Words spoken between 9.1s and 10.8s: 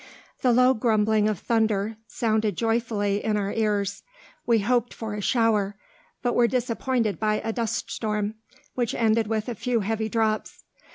with a few heavy drops.